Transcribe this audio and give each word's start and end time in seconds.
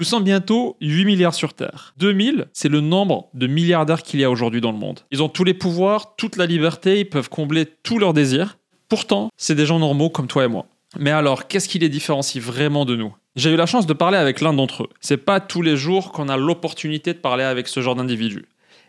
Nous 0.00 0.04
sommes 0.04 0.24
bientôt 0.24 0.76
8 0.80 1.04
milliards 1.04 1.34
sur 1.34 1.54
Terre. 1.54 1.94
2000, 1.98 2.46
c'est 2.52 2.68
le 2.68 2.80
nombre 2.80 3.28
de 3.32 3.46
milliardaires 3.46 4.02
qu'il 4.02 4.18
y 4.18 4.24
a 4.24 4.30
aujourd'hui 4.30 4.60
dans 4.60 4.72
le 4.72 4.78
monde. 4.78 5.00
Ils 5.12 5.22
ont 5.22 5.28
tous 5.28 5.44
les 5.44 5.54
pouvoirs, 5.54 6.16
toute 6.16 6.36
la 6.36 6.46
liberté, 6.46 6.98
ils 6.98 7.08
peuvent 7.08 7.28
combler 7.28 7.64
tous 7.84 8.00
leurs 8.00 8.12
désirs. 8.12 8.58
Pourtant, 8.88 9.30
c'est 9.36 9.54
des 9.54 9.66
gens 9.66 9.78
normaux 9.78 10.10
comme 10.10 10.26
toi 10.26 10.46
et 10.46 10.48
moi. 10.48 10.66
Mais 10.98 11.12
alors, 11.12 11.46
qu'est-ce 11.46 11.68
qui 11.68 11.78
les 11.78 11.88
différencie 11.88 12.42
vraiment 12.42 12.84
de 12.84 12.96
nous? 12.96 13.14
J'ai 13.36 13.52
eu 13.52 13.56
la 13.56 13.66
chance 13.66 13.86
de 13.86 13.92
parler 13.92 14.18
avec 14.18 14.40
l'un 14.40 14.52
d'entre 14.52 14.84
eux. 14.84 14.88
C'est 15.00 15.16
pas 15.16 15.38
tous 15.38 15.62
les 15.62 15.76
jours 15.76 16.10
qu'on 16.10 16.28
a 16.28 16.36
l'opportunité 16.36 17.12
de 17.12 17.18
parler 17.18 17.44
avec 17.44 17.68
ce 17.68 17.80
genre 17.80 17.94
d'individu. 17.94 18.46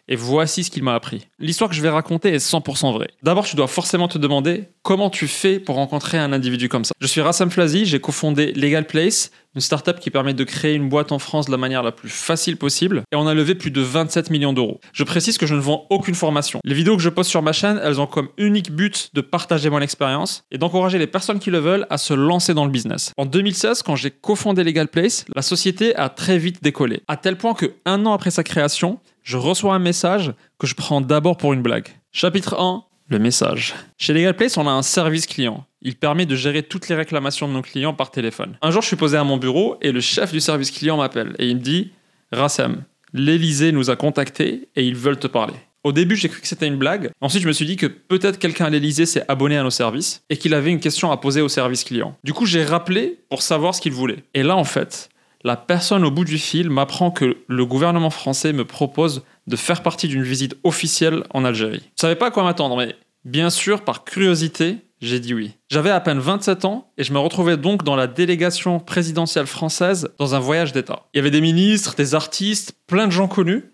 Et 0.08 0.16
voici 0.16 0.64
ce 0.64 0.70
qu'il 0.70 0.84
m'a 0.84 0.94
appris. 0.94 1.28
L'histoire 1.40 1.70
que 1.70 1.76
je 1.76 1.82
vais 1.82 1.90
raconter 1.90 2.30
est 2.30 2.38
100% 2.38 2.94
vraie. 2.94 3.10
D'abord, 3.24 3.46
tu 3.46 3.56
dois 3.56 3.68
forcément 3.68 4.08
te 4.08 4.20
demander 4.20 4.66
comment 4.84 5.10
tu 5.10 5.28
fais 5.28 5.60
pour 5.60 5.76
rencontrer 5.76 6.20
un 6.20 6.32
individu 6.32 6.70
comme 6.70 6.86
ça. 6.86 6.94
Je 7.00 7.08
suis 7.08 7.22
Rassam 7.22 7.50
Flazi, 7.50 7.86
j'ai 7.86 8.00
cofondé 8.00 8.54
Legal 8.54 8.86
Place, 8.86 9.32
une 9.56 9.62
startup 9.62 10.00
qui 10.00 10.12
permet 10.12 10.36
de 10.36 10.44
créer 10.44 10.76
une 10.76 10.90
boîte 10.90 11.12
en 11.12 11.18
France 11.18 11.48
de 11.48 11.52
la 11.52 11.58
manière 11.58 11.82
la 11.82 11.92
plus 11.92 12.10
facile 12.10 12.58
possible, 12.58 13.04
et 13.12 13.16
on 13.16 13.26
a 13.26 13.34
levé 13.34 13.56
plus 13.56 13.72
de 13.72 13.82
27 13.82 14.30
millions 14.30 14.54
d'euros. 14.54 14.80
Je 14.94 15.04
précise 15.04 15.38
que 15.38 15.48
je 15.48 15.56
ne 15.56 15.60
vends 15.60 15.88
aucune 15.90 16.14
formation. 16.14 16.60
Les 16.64 16.76
vidéos 16.76 16.98
que 16.98 17.02
je 17.02 17.10
poste 17.10 17.30
sur 17.30 17.42
ma 17.42 17.54
chaîne, 17.54 17.80
elles 17.84 18.00
ont 18.00 18.06
comme 18.06 18.30
unique 18.38 18.72
but 18.72 19.10
de 19.14 19.22
partager 19.22 19.70
mon 19.70 19.80
expérience 19.80 20.44
et 20.52 20.58
d'encourager 20.58 21.00
les 21.00 21.08
personnes 21.08 21.40
qui 21.40 21.50
le 21.50 21.60
veulent 21.60 21.88
à 21.90 21.98
se 21.98 22.14
lancer 22.14 22.54
dans 22.54 22.66
le 22.66 22.72
business. 22.72 23.12
En 23.18 23.26
2016, 23.26 23.82
quand 23.82 23.96
j'ai 23.96 24.12
cofondé 24.12 24.64
Legal 24.64 24.88
Place, 24.88 25.26
la 25.34 25.42
société 25.42 25.96
a 25.96 26.10
très 26.10 26.38
vite 26.38 26.62
décollé, 26.62 27.02
à 27.08 27.18
tel 27.18 27.38
point 27.38 27.54
que 27.54 27.74
un 27.86 28.06
an 28.06 28.14
après 28.14 28.32
sa 28.32 28.44
création, 28.44 29.00
je 29.26 29.38
reçois 29.38 29.74
un 29.74 29.80
message 29.80 30.34
que 30.60 30.68
je 30.68 30.76
prends 30.76 31.02
d'abord 31.02 31.36
pour 31.36 31.52
une 31.52 31.64
blague. 31.64 31.90
Chapitre 32.12 32.58
1, 32.60 32.84
le 33.10 33.20
message. 33.20 33.74
Chez 33.98 34.14
Legal 34.14 34.36
Place, 34.36 34.56
on 34.56 34.68
a 34.68 34.72
un 34.72 34.84
service 34.84 35.26
client. 35.26 35.66
Il 35.82 35.96
permet 35.96 36.28
de 36.28 36.36
gérer 36.36 36.62
toutes 36.62 36.88
les 36.90 36.96
réclamations 36.96 37.48
de 37.48 37.54
nos 37.54 37.64
clients 37.64 37.96
par 37.96 38.12
téléphone. 38.12 38.56
Un 38.62 38.70
jour, 38.70 38.84
je 38.84 38.88
suis 38.88 38.96
posé 38.96 39.18
à 39.18 39.24
mon 39.24 39.38
bureau 39.38 39.78
et 39.82 39.92
le 39.92 40.00
chef 40.00 40.32
du 40.32 40.40
service 40.40 40.70
client 40.70 40.98
m'appelle 40.98 41.36
et 41.40 41.50
il 41.50 41.56
me 41.56 41.62
dit 41.62 41.92
Rassam, 42.32 42.84
l'Elysée 43.14 43.72
nous 43.72 43.90
a 43.90 43.96
contactés 43.96 44.70
et 44.76 44.86
ils 44.86 44.96
veulent 44.96 45.20
te 45.20 45.28
parler. 45.28 45.56
Au 45.84 45.92
début, 45.92 46.16
j'ai 46.16 46.30
cru 46.30 46.42
que 46.42 46.48
c'était 46.48 46.68
une 46.68 46.78
blague. 46.78 47.10
Ensuite, 47.20 47.44
je 47.44 47.48
me 47.48 47.54
suis 47.54 47.66
dit 47.66 47.78
que 47.78 47.88
peut-être 47.88 48.38
quelqu'un 48.38 48.66
à 48.66 48.70
l'Elysée 48.70 49.06
s'est 49.08 49.26
abonné 49.28 49.58
à 49.58 49.64
nos 49.64 49.72
services 49.72 50.24
et 50.30 50.38
qu'il 50.38 50.54
avait 50.54 50.72
une 50.72 50.80
question 50.80 51.12
à 51.12 51.18
poser 51.18 51.42
au 51.42 51.50
service 51.50 51.84
client. 51.84 52.16
Du 52.24 52.34
coup, 52.34 52.46
j'ai 52.46 52.64
rappelé 52.64 53.20
pour 53.30 53.42
savoir 53.42 53.74
ce 53.74 53.82
qu'il 53.82 53.94
voulait. 53.94 54.24
Et 54.36 54.44
là, 54.44 54.56
en 54.56 54.64
fait, 54.64 55.10
la 55.46 55.56
personne 55.56 56.04
au 56.04 56.10
bout 56.10 56.26
du 56.26 56.40
fil 56.40 56.72
m'apprend 56.72 57.12
que 57.12 57.38
le 57.48 57.66
gouvernement 57.68 58.10
français 58.10 58.52
me 58.52 58.66
propose 58.66 59.24
de 59.46 59.56
faire 59.56 59.84
partie 59.84 60.08
d'une 60.08 60.24
visite 60.24 60.58
officielle 60.64 61.24
en 61.36 61.46
Algérie. 61.46 61.84
Je 61.96 62.02
savais 62.02 62.16
pas 62.16 62.28
à 62.28 62.32
quoi 62.32 62.44
m'attendre, 62.44 62.76
mais 62.76 62.96
bien 63.26 63.52
sûr, 63.52 63.84
par 63.84 64.04
curiosité, 64.04 64.78
j'ai 65.02 65.20
dit 65.20 65.36
oui. 65.36 65.52
J'avais 65.70 65.92
à 65.92 66.00
peine 66.00 66.18
27 66.18 66.66
ans 66.66 66.92
et 66.98 67.04
je 67.04 67.14
me 67.14 67.20
retrouvais 67.20 67.58
donc 67.58 67.84
dans 67.84 67.96
la 67.96 68.08
délégation 68.08 68.80
présidentielle 68.80 69.46
française 69.46 70.10
dans 70.18 70.34
un 70.34 70.40
voyage 70.40 70.74
d'État. 70.74 71.04
Il 71.14 71.18
y 71.18 71.20
avait 71.20 71.30
des 71.30 71.42
ministres, 71.42 71.94
des 71.94 72.16
artistes, 72.16 72.74
plein 72.88 73.06
de 73.06 73.12
gens 73.12 73.28
connus. 73.28 73.66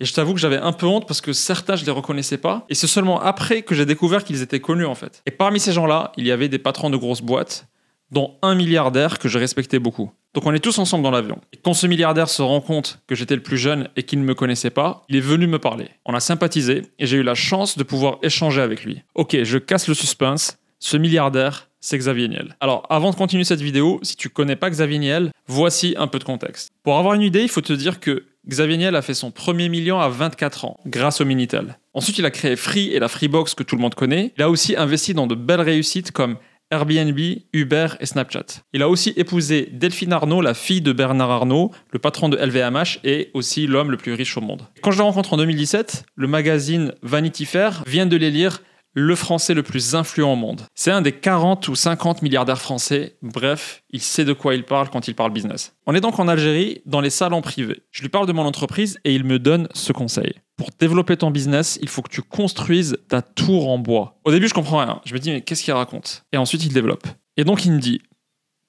Et 0.00 0.04
je 0.04 0.12
t'avoue 0.12 0.34
que 0.34 0.40
j'avais 0.40 0.58
un 0.58 0.72
peu 0.72 0.84
honte 0.84 1.08
parce 1.08 1.22
que 1.22 1.32
certains, 1.32 1.76
je 1.76 1.86
les 1.86 1.90
reconnaissais 1.90 2.36
pas. 2.36 2.66
Et 2.68 2.74
c'est 2.74 2.86
seulement 2.86 3.18
après 3.22 3.62
que 3.62 3.74
j'ai 3.74 3.86
découvert 3.86 4.24
qu'ils 4.24 4.42
étaient 4.42 4.60
connus 4.60 4.84
en 4.84 4.94
fait. 4.94 5.22
Et 5.24 5.30
parmi 5.30 5.58
ces 5.58 5.72
gens-là, 5.72 6.12
il 6.18 6.26
y 6.26 6.32
avait 6.32 6.50
des 6.50 6.58
patrons 6.58 6.90
de 6.90 6.98
grosses 6.98 7.22
boîtes, 7.22 7.66
dont 8.10 8.34
un 8.42 8.54
milliardaire 8.54 9.18
que 9.18 9.28
je 9.30 9.38
respectais 9.38 9.78
beaucoup. 9.78 10.10
Donc 10.34 10.46
on 10.46 10.52
est 10.52 10.58
tous 10.58 10.78
ensemble 10.78 11.04
dans 11.04 11.12
l'avion. 11.12 11.38
Et 11.52 11.56
quand 11.56 11.74
ce 11.74 11.86
milliardaire 11.86 12.28
se 12.28 12.42
rend 12.42 12.60
compte 12.60 12.98
que 13.06 13.14
j'étais 13.14 13.36
le 13.36 13.42
plus 13.42 13.56
jeune 13.56 13.88
et 13.96 14.02
qu'il 14.02 14.18
ne 14.18 14.24
me 14.24 14.34
connaissait 14.34 14.70
pas, 14.70 15.04
il 15.08 15.16
est 15.16 15.20
venu 15.20 15.46
me 15.46 15.60
parler. 15.60 15.88
On 16.04 16.12
a 16.12 16.20
sympathisé 16.20 16.82
et 16.98 17.06
j'ai 17.06 17.18
eu 17.18 17.22
la 17.22 17.36
chance 17.36 17.78
de 17.78 17.84
pouvoir 17.84 18.18
échanger 18.22 18.60
avec 18.60 18.84
lui. 18.84 19.02
Ok, 19.14 19.36
je 19.44 19.58
casse 19.58 19.86
le 19.86 19.94
suspense. 19.94 20.58
Ce 20.80 20.96
milliardaire, 20.96 21.70
c'est 21.80 21.96
Xavier 21.96 22.28
Niel. 22.28 22.56
Alors, 22.60 22.84
avant 22.90 23.10
de 23.10 23.14
continuer 23.14 23.44
cette 23.44 23.60
vidéo, 23.60 24.00
si 24.02 24.16
tu 24.16 24.28
connais 24.28 24.56
pas 24.56 24.70
Xavier 24.70 24.98
Niel, 24.98 25.30
voici 25.46 25.94
un 25.96 26.08
peu 26.08 26.18
de 26.18 26.24
contexte. 26.24 26.70
Pour 26.82 26.98
avoir 26.98 27.14
une 27.14 27.22
idée, 27.22 27.42
il 27.42 27.48
faut 27.48 27.60
te 27.60 27.72
dire 27.72 28.00
que 28.00 28.24
Xavier 28.48 28.76
Niel 28.76 28.96
a 28.96 29.02
fait 29.02 29.14
son 29.14 29.30
premier 29.30 29.68
million 29.68 30.00
à 30.00 30.08
24 30.08 30.64
ans, 30.64 30.80
grâce 30.84 31.20
au 31.20 31.24
Minitel. 31.24 31.78
Ensuite, 31.94 32.18
il 32.18 32.26
a 32.26 32.30
créé 32.30 32.56
Free 32.56 32.88
et 32.88 32.98
la 32.98 33.08
Freebox 33.08 33.54
que 33.54 33.62
tout 33.62 33.76
le 33.76 33.82
monde 33.82 33.94
connaît. 33.94 34.32
Il 34.36 34.42
a 34.42 34.50
aussi 34.50 34.76
investi 34.76 35.14
dans 35.14 35.26
de 35.26 35.34
belles 35.34 35.60
réussites 35.60 36.10
comme 36.10 36.36
Airbnb, 36.74 37.18
Uber 37.52 37.88
et 38.00 38.06
Snapchat. 38.06 38.62
Il 38.72 38.82
a 38.82 38.88
aussi 38.88 39.12
épousé 39.16 39.68
Delphine 39.72 40.12
Arnault, 40.12 40.40
la 40.40 40.54
fille 40.54 40.80
de 40.80 40.92
Bernard 40.92 41.30
Arnault, 41.30 41.70
le 41.90 41.98
patron 41.98 42.28
de 42.28 42.36
LVMH 42.36 43.00
et 43.04 43.30
aussi 43.34 43.66
l'homme 43.66 43.90
le 43.90 43.96
plus 43.96 44.12
riche 44.12 44.36
au 44.36 44.40
monde. 44.40 44.62
Quand 44.82 44.90
je 44.90 44.98
le 44.98 45.04
rencontre 45.04 45.32
en 45.32 45.36
2017, 45.36 46.06
le 46.14 46.26
magazine 46.26 46.92
Vanity 47.02 47.44
Fair 47.44 47.82
vient 47.86 48.06
de 48.06 48.16
l'élire 48.16 48.60
le 48.94 49.16
français 49.16 49.54
le 49.54 49.62
plus 49.62 49.94
influent 49.94 50.32
au 50.32 50.36
monde. 50.36 50.62
C'est 50.74 50.90
un 50.90 51.02
des 51.02 51.12
40 51.12 51.68
ou 51.68 51.74
50 51.74 52.22
milliardaires 52.22 52.60
français. 52.60 53.16
Bref, 53.22 53.82
il 53.90 54.00
sait 54.00 54.24
de 54.24 54.32
quoi 54.32 54.54
il 54.54 54.64
parle 54.64 54.88
quand 54.88 55.08
il 55.08 55.14
parle 55.14 55.32
business. 55.32 55.74
On 55.86 55.94
est 55.94 56.00
donc 56.00 56.18
en 56.18 56.28
Algérie, 56.28 56.80
dans 56.86 57.00
les 57.00 57.10
salons 57.10 57.42
privés. 57.42 57.82
Je 57.90 58.02
lui 58.02 58.08
parle 58.08 58.26
de 58.26 58.32
mon 58.32 58.44
entreprise 58.44 58.98
et 59.04 59.14
il 59.14 59.24
me 59.24 59.38
donne 59.38 59.68
ce 59.74 59.92
conseil. 59.92 60.34
Pour 60.56 60.70
développer 60.78 61.16
ton 61.16 61.30
business, 61.30 61.78
il 61.82 61.88
faut 61.88 62.02
que 62.02 62.10
tu 62.10 62.22
construises 62.22 62.96
ta 63.08 63.22
tour 63.22 63.68
en 63.68 63.78
bois. 63.78 64.18
Au 64.24 64.30
début, 64.30 64.48
je 64.48 64.54
comprends 64.54 64.78
rien. 64.78 65.00
Je 65.04 65.14
me 65.14 65.18
dis, 65.18 65.30
mais 65.30 65.40
qu'est-ce 65.40 65.64
qu'il 65.64 65.74
raconte? 65.74 66.24
Et 66.32 66.36
ensuite, 66.36 66.64
il 66.64 66.72
développe. 66.72 67.06
Et 67.36 67.44
donc, 67.44 67.64
il 67.64 67.72
me 67.72 67.80
dit, 67.80 68.00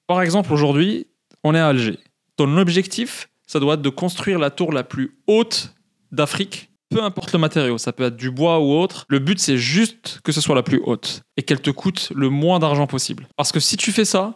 par 0.06 0.20
exemple, 0.22 0.52
aujourd'hui, 0.52 1.06
on 1.44 1.54
est 1.54 1.60
à 1.60 1.68
Alger. 1.68 1.98
Ton 2.36 2.58
objectif, 2.58 3.28
ça 3.46 3.60
doit 3.60 3.74
être 3.74 3.82
de 3.82 3.88
construire 3.88 4.38
la 4.38 4.50
tour 4.50 4.72
la 4.72 4.82
plus 4.82 5.16
haute 5.26 5.74
d'Afrique 6.10 6.70
peu 6.88 7.02
importe 7.02 7.32
le 7.32 7.38
matériau, 7.38 7.78
ça 7.78 7.92
peut 7.92 8.04
être 8.04 8.16
du 8.16 8.30
bois 8.30 8.60
ou 8.60 8.72
autre, 8.72 9.06
le 9.08 9.18
but 9.18 9.38
c'est 9.38 9.56
juste 9.56 10.20
que 10.22 10.32
ce 10.32 10.40
soit 10.40 10.54
la 10.54 10.62
plus 10.62 10.80
haute 10.84 11.22
et 11.36 11.42
qu'elle 11.42 11.60
te 11.60 11.70
coûte 11.70 12.12
le 12.14 12.28
moins 12.28 12.58
d'argent 12.58 12.86
possible. 12.86 13.28
Parce 13.36 13.52
que 13.52 13.60
si 13.60 13.76
tu 13.76 13.92
fais 13.92 14.04
ça, 14.04 14.34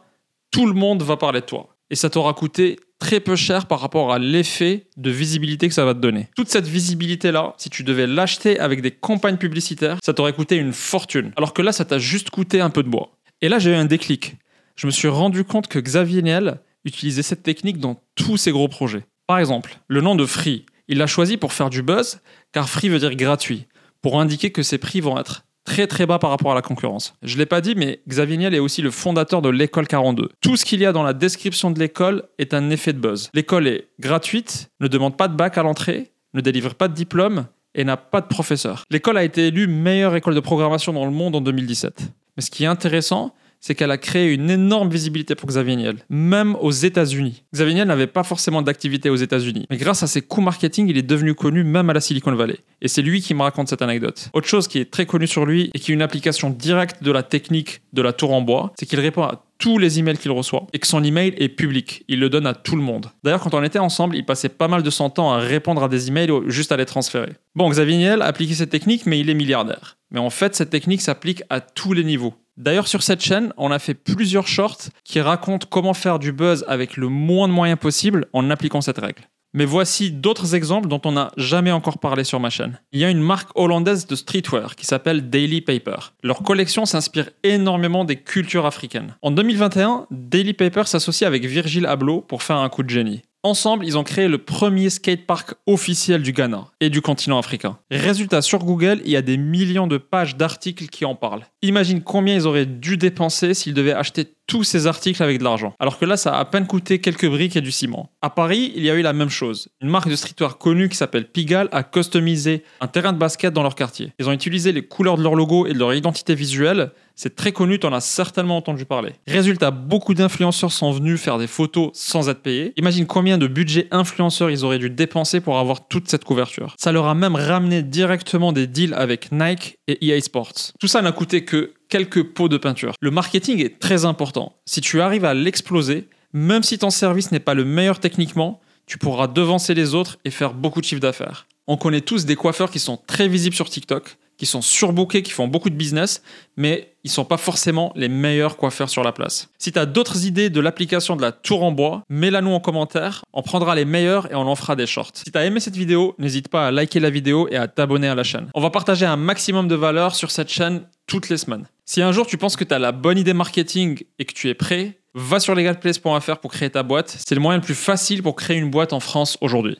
tout 0.51 0.67
le 0.67 0.73
monde 0.73 1.03
va 1.03 1.17
parler 1.17 1.41
de 1.41 1.47
toi. 1.47 1.70
Et 1.91 1.97
ça 1.97 2.09
t'aura 2.09 2.35
coûté 2.35 2.79
très 3.01 3.19
peu 3.19 3.35
cher 3.35 3.67
par 3.67 3.81
rapport 3.81 4.13
à 4.13 4.19
l'effet 4.19 4.87
de 4.97 5.11
visibilité 5.11 5.69
que 5.69 5.75
ça 5.75 5.85
va 5.85 5.95
te 5.95 5.99
donner. 5.99 6.29
Toute 6.37 6.49
cette 6.49 6.67
visibilité-là, 6.67 7.55
si 7.59 7.69
tu 7.71 7.83
devais 7.83 8.07
l'acheter 8.07 8.61
avec 8.61 8.81
des 8.83 8.93
campagnes 8.93 9.39
publicitaires, 9.39 9.99
ça 10.05 10.15
t'aurait 10.15 10.33
coûté 10.33 10.57
une 10.57 10.73
fortune. 10.73 11.33
Alors 11.37 11.53
que 11.53 11.63
là, 11.63 11.73
ça 11.73 11.85
t'a 11.85 11.99
juste 11.99 12.31
coûté 12.31 12.61
un 12.61 12.71
peu 12.71 12.83
de 12.83 12.89
bois. 12.89 13.11
Et 13.41 13.49
là, 13.49 13.59
j'ai 13.59 13.71
eu 13.73 13.75
un 13.75 13.87
déclic. 13.87 14.37
Je 14.77 14.87
me 14.87 14.93
suis 14.93 15.09
rendu 15.09 15.45
compte 15.45 15.67
que 15.67 15.79
Xavier 15.79 16.23
Niel 16.23 16.61
utilisait 16.85 17.23
cette 17.23 17.43
technique 17.43 17.79
dans 17.79 18.01
tous 18.15 18.37
ses 18.37 18.53
gros 18.53 18.69
projets. 18.69 19.05
Par 19.27 19.39
exemple, 19.39 19.79
le 19.89 20.01
nom 20.01 20.15
de 20.15 20.27
Free, 20.27 20.65
il 20.89 20.99
l'a 20.99 21.07
choisi 21.07 21.37
pour 21.37 21.53
faire 21.53 21.71
du 21.71 21.83
buzz, 21.83 22.21
car 22.53 22.69
free 22.69 22.89
veut 22.89 22.99
dire 22.99 23.15
gratuit, 23.15 23.67
pour 24.03 24.21
indiquer 24.21 24.51
que 24.51 24.63
ses 24.63 24.79
prix 24.79 25.01
vont 25.01 25.19
être 25.19 25.45
très 25.87 26.07
bas 26.07 26.19
par 26.19 26.31
rapport 26.31 26.53
à 26.53 26.55
la 26.55 26.63
concurrence. 26.63 27.15
Je 27.23 27.35
ne 27.35 27.39
l'ai 27.39 27.47
pas 27.47 27.61
dit, 27.61 27.75
mais 27.75 28.01
Xavier 28.09 28.37
Niel 28.37 28.55
est 28.55 28.59
aussi 28.59 28.83
le 28.83 28.91
fondateur 28.91 29.43
de 29.43 29.49
l'école 29.49 29.87
42. 29.87 30.29
Tout 30.41 30.57
ce 30.57 30.65
qu'il 30.65 30.81
y 30.81 30.87
a 30.87 30.93
dans 30.93 31.03
la 31.03 31.13
description 31.13 31.71
de 31.71 31.79
l'école 31.79 32.25
est 32.39 32.55
un 32.55 32.71
effet 32.71 32.93
de 32.93 32.99
buzz. 32.99 33.31
L'école 33.35 33.67
est 33.67 33.89
gratuite, 33.99 34.71
ne 34.81 34.89
demande 34.89 35.17
pas 35.17 35.29
de 35.29 35.35
bac 35.35 35.59
à 35.59 35.63
l'entrée, 35.63 36.11
ne 36.35 36.41
délivre 36.41 36.75
pas 36.75 36.89
de 36.89 36.95
diplôme 36.95 37.47
et 37.75 37.85
n'a 37.85 37.97
pas 37.97 38.21
de 38.21 38.27
professeur. 38.27 38.85
L'école 38.91 39.17
a 39.17 39.25
été 39.25 39.47
élue 39.47 39.67
meilleure 39.67 40.17
école 40.17 40.35
de 40.35 40.41
programmation 40.41 40.93
dans 40.93 41.05
le 41.05 41.13
monde 41.13 41.37
en 41.37 41.41
2017. 41.41 42.13
Mais 42.37 42.43
ce 42.43 42.51
qui 42.51 42.65
est 42.65 42.69
intéressant, 42.69 43.35
c'est 43.61 43.75
qu'elle 43.75 43.91
a 43.91 43.99
créé 43.99 44.33
une 44.33 44.51
énorme 44.51 44.91
visibilité 44.91 45.35
pour 45.35 45.49
Xavier 45.49 45.77
Niel, 45.77 45.97
même 46.09 46.57
aux 46.57 46.71
États-Unis. 46.71 47.45
Xavier 47.55 47.75
Niel 47.75 47.89
n'avait 47.89 48.07
pas 48.07 48.25
forcément 48.25 48.63
d'activité 48.63 49.11
aux 49.11 49.17
États-Unis, 49.17 49.67
mais 49.71 49.77
grâce 49.77 50.03
à 50.03 50.07
ses 50.07 50.23
coûts 50.23 50.41
marketing, 50.41 50.89
il 50.89 50.99
est 50.99 51.03
devenu 51.03 51.35
connu 51.35 51.65
même 51.65 51.91
à 51.91 51.93
la 51.93 52.01
Silicon 52.01 52.35
Valley. 52.35 52.59
Et 52.83 52.89
c'est 52.89 53.03
lui 53.03 53.21
qui 53.21 53.35
me 53.35 53.43
raconte 53.43 53.69
cette 53.69 53.83
anecdote. 53.83 54.31
Autre 54.33 54.49
chose 54.49 54.67
qui 54.67 54.79
est 54.79 54.91
très 54.91 55.07
connue 55.07 55.27
sur 55.27 55.47
lui 55.47 55.71
et 55.75 55.79
qui 55.79 55.93
est 55.93 55.95
une 55.95 56.03
application 56.03 56.51
directe 56.51 57.03
de 57.03 57.13
la 57.13 57.23
technique 57.23 57.83
de 57.93 58.03
la 58.03 58.13
tour 58.13 58.33
en 58.33 58.41
bois, 58.41 58.73
c'est 58.79 58.87
qu'il 58.87 59.01
répond 59.01 59.23
à 59.23 59.45
tous 59.61 59.79
les 59.79 59.99
emails 59.99 60.17
qu'il 60.17 60.31
reçoit 60.31 60.67
et 60.73 60.79
que 60.79 60.87
son 60.87 61.05
email 61.05 61.35
est 61.37 61.51
public. 61.51 62.03
Il 62.09 62.19
le 62.19 62.31
donne 62.31 62.47
à 62.47 62.55
tout 62.55 62.77
le 62.77 62.83
monde. 62.83 63.11
D'ailleurs, 63.23 63.41
quand 63.41 63.55
on 63.55 63.63
était 63.63 63.79
ensemble, 63.79 64.17
il 64.17 64.25
passait 64.25 64.49
pas 64.49 64.69
mal 64.69 64.83
de 64.83 64.91
son 64.91 65.11
temps 65.11 65.33
à 65.33 65.39
répondre 65.39 65.83
à 65.83 65.89
des 65.89 66.09
emails 66.09 66.31
ou 66.31 66.49
juste 66.51 66.73
à 66.73 66.77
les 66.79 66.87
transférer. 66.87 67.33
Bon, 67.55 67.69
Xavier 67.69 67.99
Niel 67.99 68.23
a 68.23 68.27
appliqué 68.27 68.55
cette 68.55 68.71
technique, 68.71 69.05
mais 69.05 69.21
il 69.21 69.29
est 69.29 69.35
milliardaire. 69.35 69.99
Mais 70.11 70.19
en 70.19 70.31
fait, 70.31 70.57
cette 70.57 70.71
technique 70.71 71.03
s'applique 71.03 71.43
à 71.51 71.61
tous 71.61 71.93
les 71.93 72.05
niveaux. 72.05 72.35
D'ailleurs, 72.61 72.89
sur 72.89 73.03
cette 73.03 73.23
chaîne, 73.23 73.55
on 73.57 73.71
a 73.71 73.79
fait 73.79 73.95
plusieurs 73.95 74.47
shorts 74.47 74.91
qui 75.03 75.19
racontent 75.23 75.67
comment 75.71 75.95
faire 75.95 76.19
du 76.19 76.31
buzz 76.31 76.63
avec 76.69 76.99
le 76.99 77.09
moins 77.09 77.49
de 77.49 77.55
moyens 77.55 77.79
possible 77.79 78.27
en 78.35 78.51
appliquant 78.51 78.83
cette 78.83 78.99
règle. 78.99 79.23
Mais 79.55 79.65
voici 79.65 80.13
d'autres 80.13 80.55
exemples 80.55 80.87
dont 80.87 81.01
on 81.07 81.13
n'a 81.13 81.33
jamais 81.39 81.73
encore 81.73 81.99
parlé 81.99 82.23
sur 82.23 82.39
ma 82.39 82.51
chaîne. 82.51 82.79
Il 82.93 83.01
y 83.01 83.05
a 83.07 83.09
une 83.09 83.23
marque 83.23 83.49
hollandaise 83.55 84.07
de 84.07 84.15
streetwear 84.15 84.77
qui 84.77 84.85
s'appelle 84.85 85.31
Daily 85.31 85.63
Paper. 85.63 86.13
Leur 86.23 86.43
collection 86.43 86.85
s'inspire 86.85 87.31
énormément 87.45 88.05
des 88.05 88.17
cultures 88.17 88.67
africaines. 88.67 89.17
En 89.23 89.31
2021, 89.31 90.07
Daily 90.11 90.53
Paper 90.53 90.83
s'associe 90.85 91.27
avec 91.27 91.47
Virgil 91.47 91.87
Abloh 91.87 92.21
pour 92.21 92.43
faire 92.43 92.59
un 92.59 92.69
coup 92.69 92.83
de 92.83 92.91
génie. 92.91 93.23
Ensemble, 93.43 93.87
ils 93.87 93.97
ont 93.97 94.05
créé 94.05 94.29
le 94.29 94.37
premier 94.37 94.91
skatepark 94.91 95.55
officiel 95.67 96.21
du 96.21 96.33
Ghana 96.33 96.67
et 96.81 96.91
du 96.91 97.01
continent 97.01 97.39
africain. 97.39 97.79
Résultat, 97.91 98.43
sur 98.43 98.59
Google, 98.59 99.01
il 99.07 99.13
y 99.13 99.17
a 99.17 99.23
des 99.23 99.39
millions 99.39 99.87
de 99.87 99.97
pages 99.97 100.37
d'articles 100.37 100.89
qui 100.89 101.07
en 101.07 101.15
parlent. 101.15 101.47
Imagine 101.63 102.03
combien 102.03 102.35
ils 102.35 102.47
auraient 102.47 102.67
dû 102.67 102.99
dépenser 102.99 103.55
s'ils 103.55 103.73
devaient 103.73 103.95
acheter 103.95 104.35
tous 104.47 104.65
ces 104.65 104.87
articles 104.87 105.23
avec 105.23 105.39
de 105.39 105.45
l'argent. 105.45 105.75
Alors 105.79 105.99
que 105.99 106.05
là, 106.05 106.19
ça 106.19 106.35
a 106.35 106.41
à 106.41 106.45
peine 106.45 106.67
coûté 106.67 107.01
quelques 107.01 107.29
briques 107.29 107.57
et 107.57 107.63
du 107.63 107.71
ciment. 107.71 108.11
À 108.21 108.29
Paris, 108.29 108.73
il 108.77 108.83
y 108.83 108.91
a 108.91 108.95
eu 108.95 109.01
la 109.01 109.15
même 109.15 109.31
chose. 109.31 109.69
Une 109.81 109.89
marque 109.89 110.11
de 110.11 110.17
streetwear 110.17 110.59
connue 110.59 110.91
qui 110.91 110.97
s'appelle 110.97 111.27
Pigalle 111.27 111.69
a 111.73 111.83
customisé 111.83 112.65
un 112.83 112.89
terrain 112.89 113.15
de 113.15 113.19
basket 113.19 113.55
dans 113.55 113.63
leur 113.63 113.75
quartier. 113.75 114.13
Ils 114.19 114.29
ont 114.29 114.33
utilisé 114.33 114.73
les 114.73 114.83
couleurs 114.83 115.17
de 115.17 115.23
leur 115.23 115.35
logo 115.35 115.67
et 115.67 115.73
de 115.73 115.79
leur 115.79 115.95
identité 115.95 116.35
visuelle 116.35 116.91
C'est 117.23 117.37
très 117.37 117.53
connu, 117.53 117.79
t'en 117.79 117.93
as 117.93 118.01
certainement 118.01 118.57
entendu 118.57 118.87
parler. 118.87 119.13
Résultat, 119.27 119.71
beaucoup 119.71 120.15
d'influenceurs 120.15 120.73
sont 120.73 120.91
venus 120.91 121.21
faire 121.21 121.37
des 121.37 121.49
photos 121.49 121.91
sans 121.93 122.31
être 122.31 122.41
payés. 122.41 122.73
Imagine 122.79 123.05
combien 123.05 123.37
de 123.37 123.47
budget 123.47 123.89
influenceurs 123.91 124.51
ils 124.51 124.65
auraient 124.65 124.79
dû 124.79 124.89
dépenser 124.89 125.43
pour 125.43 125.59
avoir 125.59 125.87
toute 125.87 126.09
cette 126.09 126.25
couverture. 126.25 126.75
Ça 126.79 126.93
leur 126.93 127.09
a 127.09 127.15
même 127.15 127.35
ramené 127.35 127.83
directement 127.83 128.55
des 128.55 128.67
deals 128.67 128.95
avec 128.95 129.33
Nike 129.33 129.77
et 129.87 130.03
EA 130.09 130.19
Sports. 130.23 130.73
Tout 130.81 130.87
ça 130.87 131.03
n'a 131.03 131.13
coûté 131.13 131.45
que 131.45 131.75
quelques 131.91 132.23
pots 132.23 132.49
de 132.49 132.57
peinture. 132.57 132.95
Le 133.03 133.11
marketing 133.11 133.63
est 133.63 133.79
très 133.79 134.07
important. 134.07 134.57
Si 134.65 134.81
tu 134.81 135.03
arrives 135.03 135.27
à 135.27 135.35
l'exploser, 135.35 136.09
même 136.33 136.63
si 136.63 136.79
ton 136.79 136.89
service 136.89 137.33
n'est 137.33 137.39
pas 137.39 137.53
le 137.53 137.67
meilleur 137.67 138.01
techniquement, 138.01 138.63
tu 138.87 138.97
pourras 138.97 139.27
devancer 139.27 139.75
les 139.75 139.95
autres 139.95 140.17
et 140.25 140.31
faire 140.31 140.55
beaucoup 140.55 140.81
de 140.81 140.87
chiffre 140.87 141.03
d'affaires. 141.03 141.47
On 141.67 141.77
connaît 141.77 142.01
tous 142.01 142.25
des 142.25 142.35
coiffeurs 142.35 142.71
qui 142.71 142.79
sont 142.79 142.97
très 143.07 143.29
visibles 143.29 143.55
sur 143.55 143.69
TikTok, 143.69 144.17
qui 144.41 144.47
sont 144.47 144.63
surbookés, 144.63 145.23
qui 145.23 145.33
font 145.33 145.49
beaucoup 145.49 145.69
de 145.69 145.75
business, 145.75 146.23
mais 146.57 146.95
ils 147.05 147.11
sont 147.11 147.27
pas 147.27 147.37
forcément 147.37 147.93
les 147.95 148.09
meilleurs 148.09 148.57
coiffeurs 148.57 148.89
sur 148.89 149.05
la 149.05 149.13
place. 149.13 149.51
Si 149.59 149.71
tu 149.71 149.79
as 149.79 149.85
d'autres 149.85 150.25
idées 150.25 150.49
de 150.49 150.61
l'application 150.61 151.15
de 151.15 151.21
la 151.21 151.31
tour 151.31 151.63
en 151.63 151.73
bois, 151.73 152.05
mets-la 152.09 152.41
nous 152.41 152.53
en 152.53 152.59
commentaire, 152.59 153.23
on 153.35 153.43
prendra 153.43 153.75
les 153.75 153.85
meilleurs 153.85 154.33
et 154.33 154.35
on 154.35 154.49
en 154.49 154.55
fera 154.55 154.77
des 154.77 154.87
shorts. 154.87 155.11
Si 155.13 155.31
tu 155.31 155.37
as 155.37 155.45
aimé 155.45 155.61
cette 155.61 155.77
vidéo, 155.77 156.15
n'hésite 156.19 156.49
pas 156.49 156.69
à 156.69 156.71
liker 156.71 157.01
la 157.01 157.11
vidéo 157.11 157.49
et 157.51 157.57
à 157.57 157.69
t'abonner 157.69 158.09
à 158.09 158.15
la 158.15 158.23
chaîne. 158.23 158.49
On 158.55 158.63
va 158.63 158.71
partager 158.71 159.05
un 159.05 159.17
maximum 159.17 159.69
de 159.69 159.75
valeur 159.75 160.15
sur 160.15 160.31
cette 160.31 160.49
chaîne 160.49 160.85
toutes 161.07 161.29
les 161.29 161.37
semaines. 161.37 161.67
Si 161.85 162.01
un 162.01 162.11
jour 162.11 162.27
tu 162.27 162.39
penses 162.39 162.57
que 162.57 162.65
tu 162.65 162.73
as 162.73 162.79
la 162.79 162.93
bonne 162.93 163.19
idée 163.19 163.35
marketing 163.35 164.03
et 164.19 164.25
que 164.25 164.33
tu 164.33 164.49
es 164.49 164.55
prêt, 164.55 165.01
va 165.15 165.41
sur 165.41 165.55
legalplace.fr 165.55 166.37
pour 166.39 166.51
créer 166.51 166.71
ta 166.71 166.83
boîte. 166.83 167.15
C'est 167.27 167.35
le 167.35 167.43
moyen 167.43 167.59
le 167.59 167.65
plus 167.65 167.75
facile 167.75 168.23
pour 168.23 168.37
créer 168.37 168.57
une 168.57 168.71
boîte 168.71 168.95
en 168.95 169.01
France 169.01 169.37
aujourd'hui. 169.43 169.77